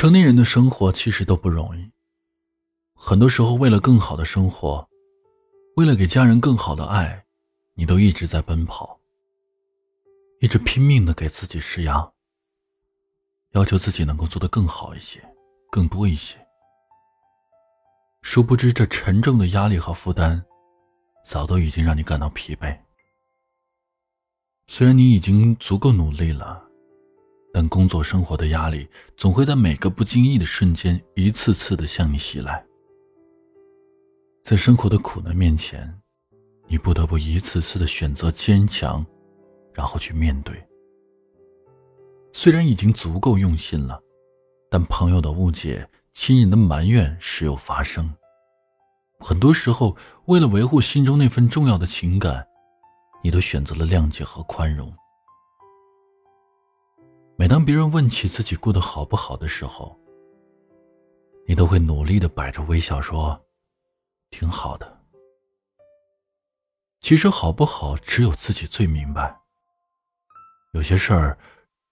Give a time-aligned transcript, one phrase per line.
[0.00, 1.92] 成年人的生活其实都不容易，
[2.94, 4.88] 很多时候为了更好的生活，
[5.76, 7.26] 为了给家人更好的爱，
[7.74, 8.98] 你都一直在奔跑，
[10.40, 12.10] 一直拼命的给自己施压，
[13.50, 15.22] 要求自己能够做得更好一些，
[15.70, 16.38] 更多一些。
[18.22, 20.42] 殊不知，这沉重的压力和负担，
[21.22, 22.74] 早都已经让你感到疲惫。
[24.66, 26.69] 虽然你已经足够努力了。
[27.52, 32.64] 但工作生活的压力总会在每个不经意的瞬间，一次次的向你袭来。
[34.42, 35.92] 在生活的苦难面前，
[36.66, 39.04] 你不得不一次次的选择坚强，
[39.74, 40.54] 然后去面对。
[42.32, 44.00] 虽然已经足够用心了，
[44.70, 48.08] 但朋友的误解、亲人的埋怨时有发生。
[49.18, 52.46] 很多时候，为了维护心中那份重要的情感，
[53.22, 54.90] 你都选择了谅解和宽容。
[57.40, 59.98] 每当别人问起自己过得好不好的时候，
[61.46, 63.42] 你都会努力的摆着微笑说
[64.28, 65.00] ：“挺好的。”
[67.00, 69.34] 其实好不好，只有自己最明白。
[70.74, 71.38] 有些事儿，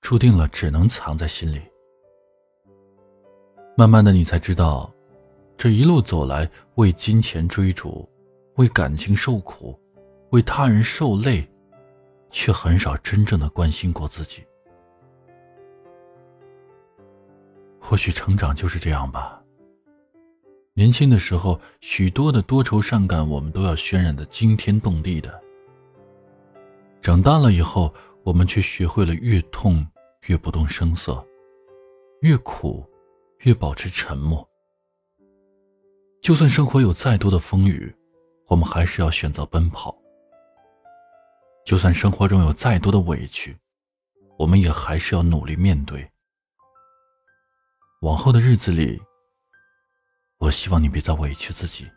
[0.00, 1.60] 注定了只能藏在心里。
[3.76, 4.94] 慢慢的，你才知道，
[5.56, 8.08] 这一路走来，为金钱追逐，
[8.58, 9.76] 为感情受苦，
[10.30, 11.44] 为他人受累，
[12.30, 14.44] 却很少真正的关心过自己。
[17.92, 19.38] 或许成长就是这样吧。
[20.72, 25.38] 年轻的时候，许多的多愁善感，我们都要渲染的惊天动地的。
[27.02, 27.92] 长大了以后，
[28.24, 29.86] 我们却学会了越痛
[30.22, 31.22] 越不动声色，
[32.22, 32.82] 越苦
[33.40, 34.48] 越保持沉默。
[36.22, 37.94] 就算生活有再多的风雨，
[38.48, 39.94] 我们还是要选择奔跑。
[41.66, 43.54] 就算生活中有再多的委屈，
[44.38, 46.10] 我们也还是要努力面对。
[48.02, 49.00] 往后的日子里，
[50.38, 51.88] 我希望你别再委屈自己，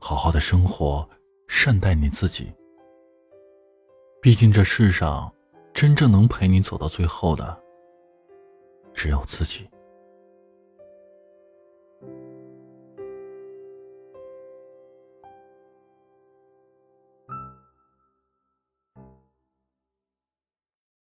[0.00, 1.08] 好好的生活，
[1.46, 2.52] 善待你自己。
[4.20, 5.32] 毕竟这世上，
[5.72, 7.56] 真正能陪你走到最后的，
[8.92, 9.70] 只有自己。